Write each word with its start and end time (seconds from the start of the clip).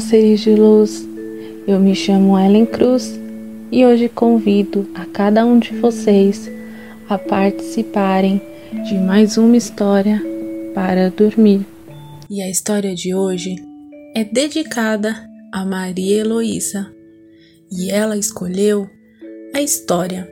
Seres 0.00 0.40
de 0.40 0.54
luz. 0.54 1.06
Eu 1.66 1.78
me 1.78 1.94
chamo 1.94 2.38
Ellen 2.38 2.64
Cruz 2.64 3.18
e 3.70 3.84
hoje 3.84 4.08
convido 4.08 4.88
a 4.94 5.04
cada 5.04 5.44
um 5.44 5.58
de 5.58 5.74
vocês 5.76 6.50
a 7.08 7.18
participarem 7.18 8.40
de 8.88 8.94
mais 8.94 9.36
uma 9.36 9.56
história 9.56 10.22
para 10.74 11.10
dormir. 11.10 11.66
E 12.30 12.40
a 12.42 12.48
história 12.48 12.94
de 12.94 13.14
hoje 13.14 13.56
é 14.14 14.24
dedicada 14.24 15.28
a 15.52 15.64
Maria 15.64 16.20
Heloísa 16.20 16.90
e 17.70 17.90
ela 17.90 18.16
escolheu 18.16 18.88
a 19.54 19.60
história 19.60 20.26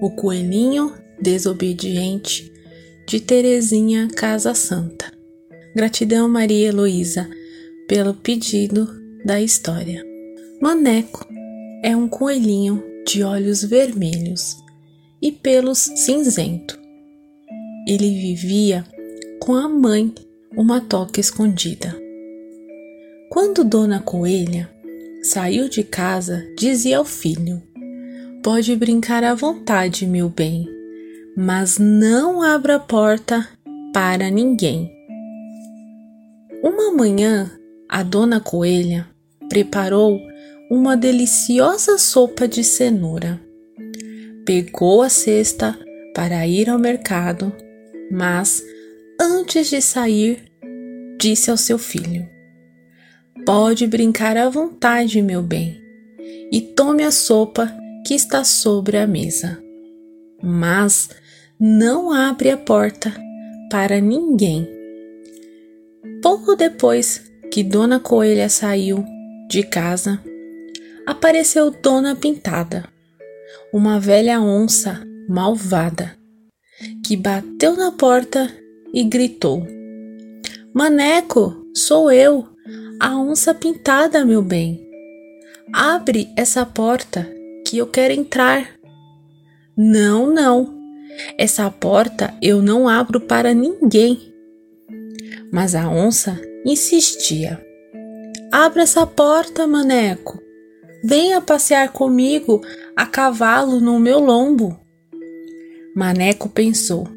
O 0.00 0.10
Coelhinho 0.10 0.94
Desobediente 1.20 2.50
de 3.06 3.20
Terezinha 3.20 4.08
Casa 4.08 4.54
Santa. 4.54 5.12
Gratidão, 5.74 6.28
Maria 6.28 6.68
Heloísa 6.68 7.28
pelo 7.88 8.12
pedido 8.12 8.86
da 9.24 9.40
história. 9.40 10.04
Maneco 10.60 11.26
é 11.82 11.96
um 11.96 12.06
coelhinho 12.06 12.84
de 13.06 13.22
olhos 13.22 13.64
vermelhos 13.64 14.56
e 15.22 15.32
pelos 15.32 15.78
cinzento. 15.78 16.78
Ele 17.88 18.10
vivia 18.10 18.84
com 19.40 19.54
a 19.54 19.66
mãe, 19.66 20.12
uma 20.54 20.80
toca 20.80 21.18
escondida. 21.18 21.96
Quando 23.30 23.64
Dona 23.64 24.00
Coelha 24.00 24.68
saiu 25.22 25.68
de 25.68 25.82
casa, 25.82 26.46
dizia 26.58 26.98
ao 26.98 27.04
filho: 27.04 27.62
Pode 28.42 28.76
brincar 28.76 29.24
à 29.24 29.34
vontade, 29.34 30.06
meu 30.06 30.28
bem, 30.28 30.68
mas 31.36 31.78
não 31.78 32.42
abra 32.42 32.76
a 32.76 32.80
porta 32.80 33.48
para 33.94 34.30
ninguém. 34.30 34.92
Uma 36.62 36.92
manhã, 36.92 37.50
a 37.88 38.02
dona 38.02 38.40
Coelha 38.40 39.08
preparou 39.48 40.20
uma 40.70 40.96
deliciosa 40.96 41.96
sopa 41.96 42.46
de 42.46 42.62
cenoura. 42.62 43.40
Pegou 44.44 45.02
a 45.02 45.08
cesta 45.08 45.78
para 46.14 46.46
ir 46.46 46.68
ao 46.68 46.78
mercado, 46.78 47.52
mas 48.10 48.62
antes 49.20 49.70
de 49.70 49.80
sair, 49.80 50.52
disse 51.18 51.50
ao 51.50 51.56
seu 51.56 51.78
filho: 51.78 52.28
Pode 53.46 53.86
brincar 53.86 54.36
à 54.36 54.48
vontade, 54.48 55.22
meu 55.22 55.42
bem, 55.42 55.80
e 56.52 56.60
tome 56.60 57.04
a 57.04 57.10
sopa 57.10 57.74
que 58.06 58.14
está 58.14 58.44
sobre 58.44 58.98
a 58.98 59.06
mesa. 59.06 59.62
Mas 60.42 61.10
não 61.58 62.12
abre 62.12 62.50
a 62.50 62.56
porta 62.56 63.12
para 63.70 64.00
ninguém. 64.00 64.68
Pouco 66.22 66.54
depois 66.54 67.27
que 67.50 67.62
Dona 67.62 67.98
Coelha 67.98 68.48
saiu 68.48 69.04
de 69.48 69.62
casa, 69.62 70.22
apareceu 71.06 71.70
Dona 71.70 72.14
Pintada, 72.14 72.84
uma 73.72 73.98
velha 73.98 74.40
onça 74.40 75.02
malvada, 75.28 76.16
que 77.04 77.16
bateu 77.16 77.76
na 77.76 77.92
porta 77.92 78.50
e 78.92 79.04
gritou: 79.04 79.66
Maneco, 80.74 81.66
sou 81.74 82.10
eu, 82.10 82.46
a 83.00 83.16
onça 83.16 83.54
pintada, 83.54 84.24
meu 84.24 84.42
bem. 84.42 84.86
Abre 85.72 86.28
essa 86.36 86.64
porta 86.64 87.28
que 87.66 87.78
eu 87.78 87.86
quero 87.86 88.14
entrar. 88.14 88.68
Não, 89.76 90.32
não. 90.32 90.76
Essa 91.36 91.70
porta 91.70 92.34
eu 92.40 92.62
não 92.62 92.88
abro 92.88 93.20
para 93.20 93.52
ninguém. 93.52 94.32
Mas 95.52 95.74
a 95.74 95.88
onça 95.88 96.40
insistia. 96.64 97.64
Abra 98.50 98.82
essa 98.82 99.06
porta, 99.06 99.66
maneco. 99.66 100.40
Venha 101.04 101.40
passear 101.40 101.92
comigo 101.92 102.60
a 102.96 103.06
cavalo 103.06 103.80
no 103.80 104.00
meu 104.00 104.18
lombo. 104.18 104.78
Maneco 105.94 106.48
pensou: 106.48 107.08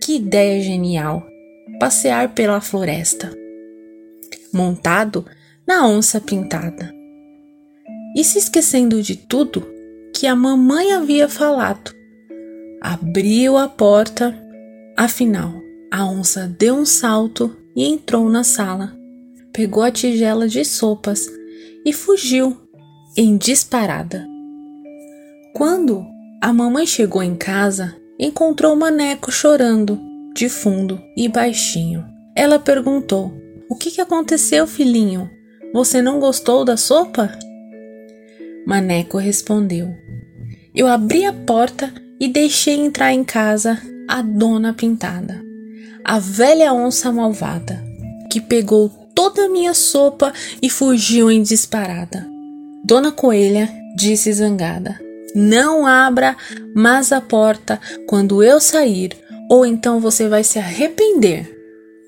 que 0.00 0.16
ideia 0.16 0.60
genial! 0.60 1.26
Passear 1.78 2.34
pela 2.34 2.60
floresta, 2.60 3.30
montado 4.52 5.24
na 5.66 5.86
onça 5.86 6.20
pintada. 6.20 6.92
E 8.16 8.24
se 8.24 8.38
esquecendo 8.38 9.00
de 9.00 9.14
tudo 9.14 9.64
que 10.12 10.26
a 10.26 10.34
mamãe 10.34 10.92
havia 10.92 11.28
falado, 11.28 11.94
abriu 12.80 13.56
a 13.56 13.68
porta. 13.68 14.34
Afinal, 14.96 15.52
a 15.92 16.04
onça 16.04 16.52
deu 16.58 16.74
um 16.74 16.84
salto 16.84 17.56
e 17.78 17.84
entrou 17.84 18.28
na 18.28 18.42
sala. 18.42 18.92
Pegou 19.52 19.84
a 19.84 19.90
tigela 19.92 20.48
de 20.48 20.64
sopas 20.64 21.30
e 21.86 21.92
fugiu 21.92 22.56
em 23.16 23.36
disparada. 23.36 24.26
Quando 25.54 26.04
a 26.42 26.52
mamãe 26.52 26.84
chegou 26.84 27.22
em 27.22 27.36
casa, 27.36 27.94
encontrou 28.18 28.74
o 28.74 28.76
maneco 28.76 29.30
chorando, 29.30 29.96
de 30.34 30.48
fundo 30.48 31.00
e 31.16 31.28
baixinho. 31.28 32.04
Ela 32.34 32.58
perguntou: 32.58 33.32
O 33.70 33.76
que, 33.76 33.92
que 33.92 34.00
aconteceu, 34.00 34.66
filhinho? 34.66 35.30
Você 35.72 36.02
não 36.02 36.18
gostou 36.18 36.64
da 36.64 36.76
sopa? 36.76 37.30
Maneco 38.66 39.18
respondeu: 39.18 39.94
Eu 40.74 40.88
abri 40.88 41.24
a 41.24 41.32
porta 41.32 41.94
e 42.20 42.26
deixei 42.26 42.74
entrar 42.74 43.12
em 43.12 43.22
casa 43.22 43.80
a 44.08 44.20
dona 44.20 44.72
pintada 44.72 45.47
a 46.08 46.18
velha 46.18 46.72
onça 46.72 47.12
malvada, 47.12 47.84
que 48.32 48.40
pegou 48.40 48.88
toda 49.14 49.44
a 49.44 49.48
minha 49.48 49.74
sopa 49.74 50.32
e 50.62 50.70
fugiu 50.70 51.30
em 51.30 51.42
disparada. 51.42 52.26
Dona 52.82 53.12
Coelha 53.12 53.68
disse 53.94 54.32
zangada: 54.32 54.98
Não 55.34 55.86
abra 55.86 56.34
mais 56.74 57.12
a 57.12 57.20
porta 57.20 57.78
quando 58.06 58.42
eu 58.42 58.58
sair, 58.58 59.10
ou 59.50 59.66
então 59.66 60.00
você 60.00 60.26
vai 60.28 60.42
se 60.42 60.58
arrepender. 60.58 61.54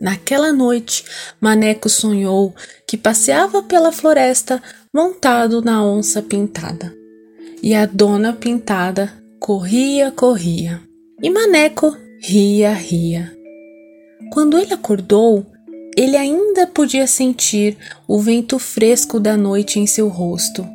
Naquela 0.01 0.51
noite, 0.51 1.05
Maneco 1.39 1.91
sonhou 1.91 2.55
que 2.87 2.97
passeava 2.97 3.63
pela 3.63 3.93
floresta 3.93 4.63
montado 4.95 5.61
na 5.61 5.85
onça 5.85 6.23
pintada. 6.23 6.97
E 7.63 7.75
a 7.75 7.85
dona 7.85 8.33
pintada 8.33 9.13
corria, 9.39 10.11
corria. 10.11 10.81
E 11.23 11.29
Maneco 11.29 11.95
ria, 12.19 12.73
ria. 12.73 13.40
Quando 14.31 14.59
ele 14.59 14.75
acordou, 14.75 15.47
ele 15.97 16.17
ainda 16.17 16.67
podia 16.67 17.07
sentir 17.07 17.77
o 18.07 18.21
vento 18.21 18.59
fresco 18.59 19.19
da 19.19 19.37
noite 19.37 19.79
em 19.79 19.87
seu 19.87 20.09
rosto. 20.09 20.67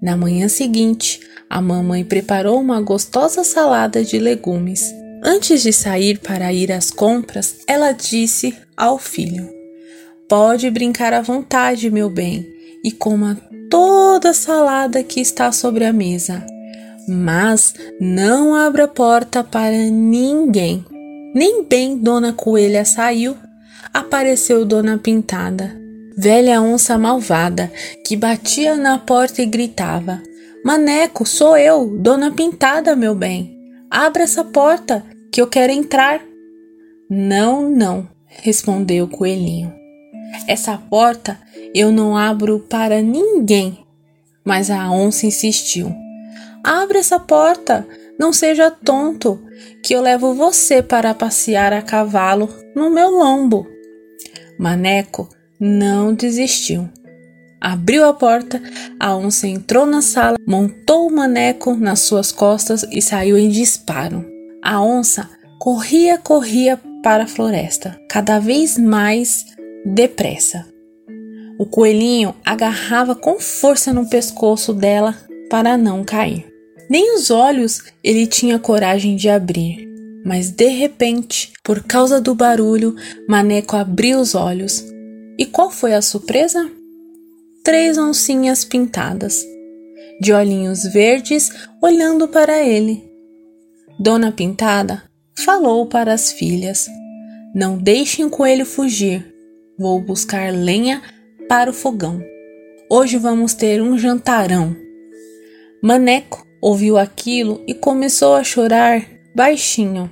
Na 0.00 0.16
manhã 0.16 0.48
seguinte, 0.48 1.20
a 1.48 1.60
mamãe 1.60 2.04
preparou 2.04 2.60
uma 2.60 2.80
gostosa 2.80 3.44
salada 3.44 4.04
de 4.04 4.18
legumes. 4.18 4.94
Antes 5.22 5.62
de 5.62 5.72
sair 5.72 6.18
para 6.18 6.52
ir 6.52 6.70
às 6.72 6.90
compras, 6.90 7.58
ela 7.66 7.92
disse 7.92 8.54
ao 8.76 8.98
filho: 8.98 9.48
Pode 10.28 10.70
brincar 10.70 11.12
à 11.12 11.22
vontade, 11.22 11.90
meu 11.90 12.10
bem, 12.10 12.46
e 12.82 12.90
coma 12.90 13.40
toda 13.70 14.30
a 14.30 14.34
salada 14.34 15.02
que 15.02 15.20
está 15.20 15.52
sobre 15.52 15.84
a 15.84 15.92
mesa. 15.92 16.44
Mas 17.08 17.74
não 18.00 18.54
abra 18.54 18.84
a 18.84 18.88
porta 18.88 19.44
para 19.44 19.76
ninguém. 19.90 20.84
Nem 21.34 21.64
bem 21.64 21.98
Dona 21.98 22.32
Coelha 22.32 22.84
saiu, 22.84 23.36
apareceu 23.92 24.64
Dona 24.64 24.96
Pintada, 24.98 25.76
velha 26.16 26.62
onça 26.62 26.96
malvada, 26.96 27.72
que 28.06 28.16
batia 28.16 28.76
na 28.76 28.98
porta 28.98 29.42
e 29.42 29.46
gritava: 29.46 30.22
Maneco, 30.64 31.26
sou 31.26 31.56
eu, 31.56 31.98
Dona 31.98 32.30
Pintada, 32.30 32.94
meu 32.94 33.16
bem. 33.16 33.52
Abra 33.90 34.22
essa 34.22 34.44
porta, 34.44 35.04
que 35.32 35.40
eu 35.40 35.48
quero 35.48 35.72
entrar. 35.72 36.20
Não, 37.10 37.68
não, 37.68 38.08
respondeu 38.26 39.06
o 39.06 39.08
coelhinho. 39.08 39.74
Essa 40.46 40.78
porta 40.78 41.38
eu 41.74 41.90
não 41.90 42.16
abro 42.16 42.60
para 42.60 43.02
ninguém. 43.02 43.78
Mas 44.44 44.70
a 44.70 44.90
onça 44.90 45.26
insistiu. 45.26 45.92
Abre 46.62 46.98
essa 46.98 47.18
porta, 47.18 47.86
não 48.18 48.32
seja 48.32 48.70
tonto, 48.70 49.42
que 49.82 49.94
eu 49.94 50.00
levo 50.00 50.34
você 50.34 50.82
para 50.82 51.14
passear 51.14 51.72
a 51.72 51.82
cavalo 51.82 52.48
no 52.74 52.90
meu 52.90 53.10
lombo. 53.10 53.66
Maneco 54.58 55.28
não 55.58 56.14
desistiu. 56.14 56.88
Abriu 57.60 58.04
a 58.04 58.12
porta, 58.12 58.62
a 59.00 59.16
onça 59.16 59.48
entrou 59.48 59.86
na 59.86 60.02
sala, 60.02 60.36
montou 60.46 61.08
o 61.08 61.12
maneco 61.14 61.74
nas 61.74 62.00
suas 62.00 62.30
costas 62.30 62.84
e 62.90 63.00
saiu 63.00 63.38
em 63.38 63.48
disparo. 63.48 64.24
A 64.62 64.82
onça 64.82 65.30
corria, 65.58 66.18
corria 66.18 66.78
para 67.02 67.24
a 67.24 67.26
floresta, 67.26 67.98
cada 68.08 68.38
vez 68.38 68.76
mais 68.78 69.46
depressa. 69.84 70.66
O 71.58 71.66
coelhinho 71.66 72.34
agarrava 72.44 73.14
com 73.14 73.38
força 73.40 73.92
no 73.92 74.08
pescoço 74.08 74.74
dela 74.74 75.16
para 75.48 75.78
não 75.78 76.04
cair. 76.04 76.53
Nem 76.88 77.16
os 77.16 77.30
olhos 77.30 77.82
ele 78.02 78.26
tinha 78.26 78.58
coragem 78.58 79.16
de 79.16 79.28
abrir. 79.28 79.88
Mas 80.24 80.50
de 80.50 80.68
repente, 80.68 81.52
por 81.62 81.82
causa 81.82 82.20
do 82.20 82.34
barulho, 82.34 82.96
Maneco 83.28 83.76
abriu 83.76 84.18
os 84.20 84.34
olhos. 84.34 84.84
E 85.38 85.44
qual 85.44 85.70
foi 85.70 85.92
a 85.92 86.00
surpresa? 86.00 86.70
três 87.64 87.96
oncinhas 87.96 88.62
pintadas, 88.62 89.42
de 90.20 90.34
olhinhos 90.34 90.84
verdes, 90.84 91.50
olhando 91.82 92.28
para 92.28 92.62
ele. 92.62 93.02
Dona 93.98 94.30
Pintada 94.30 95.02
falou 95.34 95.86
para 95.86 96.12
as 96.12 96.30
filhas: 96.30 96.86
Não 97.54 97.78
deixem 97.78 98.26
o 98.26 98.30
coelho 98.30 98.66
fugir. 98.66 99.34
Vou 99.78 99.98
buscar 99.98 100.52
lenha 100.52 101.02
para 101.48 101.70
o 101.70 101.74
fogão. 101.74 102.22
Hoje 102.90 103.16
vamos 103.16 103.54
ter 103.54 103.80
um 103.80 103.96
jantarão. 103.96 104.76
Maneco 105.82 106.46
ouviu 106.64 106.96
aquilo 106.96 107.62
e 107.66 107.74
começou 107.74 108.34
a 108.34 108.42
chorar 108.42 109.06
baixinho. 109.36 110.10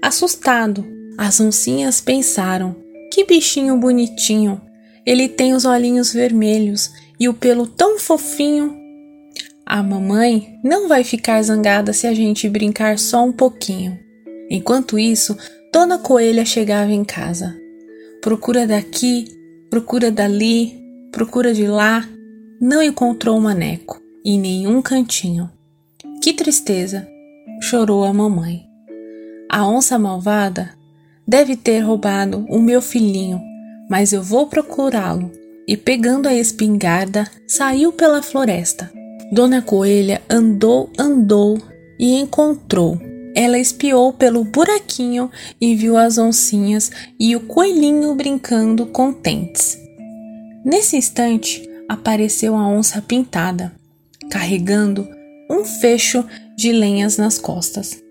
Assustado, 0.00 0.86
as 1.18 1.38
oncinhas 1.38 2.00
pensaram: 2.00 2.74
que 3.12 3.24
bichinho 3.24 3.76
bonitinho! 3.76 4.58
Ele 5.04 5.28
tem 5.28 5.52
os 5.52 5.66
olhinhos 5.66 6.14
vermelhos 6.14 6.90
e 7.20 7.28
o 7.28 7.34
pelo 7.34 7.66
tão 7.66 7.98
fofinho. 7.98 8.74
A 9.66 9.82
mamãe 9.82 10.58
não 10.64 10.88
vai 10.88 11.04
ficar 11.04 11.42
zangada 11.42 11.92
se 11.92 12.06
a 12.06 12.14
gente 12.14 12.48
brincar 12.48 12.98
só 12.98 13.22
um 13.22 13.30
pouquinho. 13.30 13.98
Enquanto 14.50 14.98
isso, 14.98 15.36
Dona 15.72 15.98
Coelha 15.98 16.46
chegava 16.46 16.90
em 16.90 17.04
casa. 17.04 17.54
Procura 18.22 18.66
daqui, 18.66 19.26
procura 19.68 20.10
dali, 20.10 20.80
procura 21.12 21.52
de 21.52 21.66
lá, 21.66 22.08
não 22.60 22.82
encontrou 22.82 23.36
o 23.36 23.42
maneco 23.42 24.00
em 24.24 24.40
nenhum 24.40 24.80
cantinho. 24.80 25.50
Que 26.26 26.32
tristeza! 26.32 27.06
chorou 27.60 28.02
a 28.02 28.12
mamãe. 28.12 28.66
A 29.48 29.64
onça 29.64 29.96
malvada 29.96 30.70
deve 31.24 31.54
ter 31.54 31.78
roubado 31.78 32.44
o 32.48 32.60
meu 32.60 32.82
filhinho, 32.82 33.40
mas 33.88 34.12
eu 34.12 34.24
vou 34.24 34.48
procurá-lo. 34.48 35.30
E 35.68 35.76
pegando 35.76 36.26
a 36.26 36.34
espingarda, 36.34 37.30
saiu 37.46 37.92
pela 37.92 38.24
floresta. 38.24 38.90
Dona 39.30 39.62
Coelha 39.62 40.20
andou, 40.28 40.90
andou 40.98 41.62
e 41.96 42.18
encontrou. 42.18 43.00
Ela 43.32 43.56
espiou 43.56 44.12
pelo 44.12 44.42
buraquinho 44.42 45.30
e 45.60 45.76
viu 45.76 45.96
as 45.96 46.18
oncinhas 46.18 46.90
e 47.20 47.36
o 47.36 47.40
coelhinho 47.42 48.12
brincando 48.16 48.84
contentes. 48.86 49.78
Nesse 50.64 50.96
instante, 50.96 51.62
apareceu 51.88 52.56
a 52.56 52.66
onça 52.66 53.00
pintada, 53.00 53.72
carregando 54.28 55.14
um 55.50 55.64
fecho 55.64 56.24
de 56.56 56.72
lenhas 56.72 57.16
nas 57.16 57.38
costas. 57.38 58.02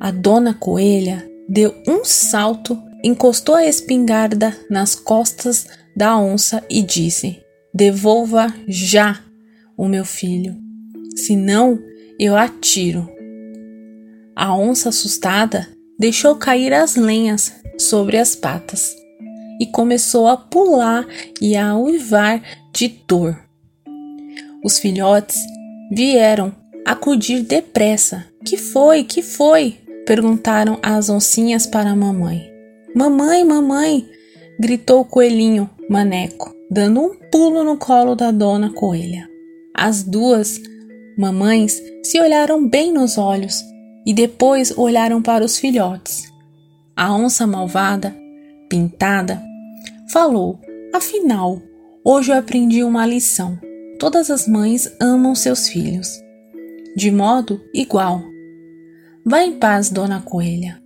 A 0.00 0.10
dona 0.10 0.54
coelha 0.54 1.28
deu 1.48 1.74
um 1.86 2.04
salto, 2.04 2.80
encostou 3.02 3.54
a 3.54 3.66
espingarda 3.66 4.56
nas 4.70 4.94
costas 4.94 5.66
da 5.96 6.18
onça 6.18 6.62
e 6.68 6.82
disse: 6.82 7.40
Devolva 7.72 8.52
já 8.68 9.20
o 9.76 9.88
meu 9.88 10.04
filho, 10.04 10.56
senão 11.16 11.78
eu 12.18 12.36
atiro. 12.36 13.08
A 14.34 14.54
onça 14.54 14.90
assustada 14.90 15.68
deixou 15.98 16.36
cair 16.36 16.72
as 16.72 16.94
lenhas 16.94 17.52
sobre 17.78 18.18
as 18.18 18.34
patas 18.34 18.94
e 19.60 19.66
começou 19.66 20.28
a 20.28 20.36
pular 20.36 21.06
e 21.40 21.56
a 21.56 21.76
uivar 21.76 22.42
de 22.72 22.88
dor. 23.06 23.38
Os 24.62 24.78
filhotes 24.78 25.38
vieram 25.90 26.52
acudir 26.84 27.42
depressa. 27.42 28.24
Que 28.44 28.56
foi? 28.56 29.04
Que 29.04 29.22
foi? 29.22 29.78
perguntaram 30.06 30.78
as 30.82 31.08
oncinhas 31.08 31.66
para 31.66 31.90
a 31.90 31.96
mamãe. 31.96 32.48
Mamãe, 32.94 33.44
mamãe! 33.44 34.08
gritou 34.58 35.00
o 35.00 35.04
coelhinho 35.04 35.68
Maneco, 35.90 36.54
dando 36.70 37.00
um 37.00 37.14
pulo 37.30 37.64
no 37.64 37.76
colo 37.76 38.14
da 38.14 38.30
dona 38.30 38.70
coelha. 38.70 39.28
As 39.74 40.02
duas 40.02 40.60
mamães 41.18 41.82
se 42.02 42.20
olharam 42.20 42.66
bem 42.66 42.92
nos 42.92 43.18
olhos 43.18 43.62
e 44.06 44.14
depois 44.14 44.72
olharam 44.76 45.20
para 45.20 45.44
os 45.44 45.58
filhotes. 45.58 46.24
A 46.96 47.12
onça 47.12 47.46
malvada 47.46 48.14
pintada, 48.68 49.42
falou: 50.08 50.58
Afinal, 50.92 51.60
hoje 52.04 52.32
eu 52.32 52.36
aprendi 52.36 52.82
uma 52.82 53.06
lição. 53.06 53.58
Todas 53.98 54.30
as 54.30 54.46
mães 54.46 54.94
amam 55.00 55.34
seus 55.34 55.68
filhos, 55.68 56.22
de 56.94 57.10
modo 57.10 57.62
igual. 57.72 58.22
Vá 59.24 59.42
em 59.42 59.58
paz, 59.58 59.88
dona 59.88 60.20
Coelha. 60.20 60.78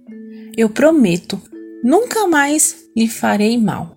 Eu 0.56 0.68
prometo, 0.68 1.40
nunca 1.82 2.28
mais 2.28 2.84
lhe 2.96 3.08
farei 3.08 3.58
mal. 3.58 3.96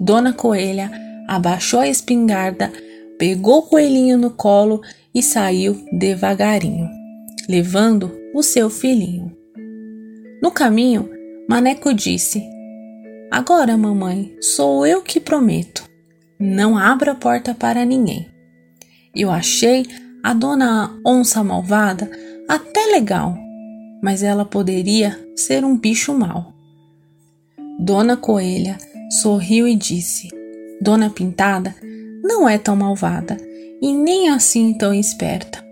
Dona 0.00 0.32
Coelha 0.32 0.90
abaixou 1.28 1.80
a 1.80 1.88
espingarda, 1.88 2.72
pegou 3.18 3.58
o 3.58 3.62
coelhinho 3.62 4.16
no 4.16 4.30
colo 4.30 4.80
e 5.14 5.22
saiu 5.22 5.76
devagarinho, 5.92 6.88
levando 7.46 8.10
o 8.34 8.42
seu 8.42 8.70
filhinho. 8.70 9.36
No 10.42 10.50
caminho, 10.50 11.10
Maneco 11.46 11.92
disse: 11.92 12.42
Agora, 13.30 13.76
mamãe, 13.76 14.34
sou 14.40 14.86
eu 14.86 15.02
que 15.02 15.20
prometo. 15.20 15.89
Não 16.40 16.78
abra 16.78 17.12
a 17.12 17.14
porta 17.14 17.54
para 17.54 17.84
ninguém. 17.84 18.26
Eu 19.14 19.30
achei 19.30 19.84
a 20.22 20.32
dona 20.32 20.90
onça 21.04 21.44
malvada 21.44 22.10
até 22.48 22.86
legal, 22.86 23.36
mas 24.02 24.22
ela 24.22 24.46
poderia 24.46 25.20
ser 25.36 25.66
um 25.66 25.76
bicho 25.76 26.14
mau. 26.14 26.54
Dona 27.78 28.16
Coelha 28.16 28.78
sorriu 29.20 29.68
e 29.68 29.76
disse: 29.76 30.28
Dona 30.80 31.10
Pintada 31.10 31.74
não 32.24 32.48
é 32.48 32.56
tão 32.56 32.74
malvada 32.74 33.36
e 33.82 33.92
nem 33.92 34.30
assim 34.30 34.72
tão 34.72 34.94
esperta. 34.94 35.62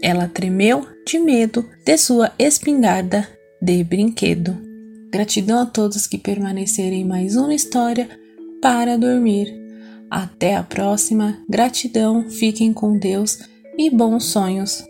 Ela 0.00 0.28
tremeu 0.28 0.86
de 1.04 1.18
medo 1.18 1.68
de 1.84 1.98
sua 1.98 2.30
espingarda 2.38 3.26
de 3.60 3.82
brinquedo. 3.82 4.56
Gratidão 5.10 5.60
a 5.60 5.66
todos 5.66 6.06
que 6.06 6.18
permanecerem 6.18 7.00
em 7.00 7.04
mais 7.04 7.34
uma 7.34 7.54
história 7.54 8.08
para 8.62 8.96
dormir. 8.96 9.63
Até 10.14 10.54
a 10.54 10.62
próxima. 10.62 11.36
Gratidão, 11.48 12.30
fiquem 12.30 12.72
com 12.72 12.96
Deus 12.96 13.36
e 13.76 13.90
bons 13.90 14.26
sonhos. 14.26 14.84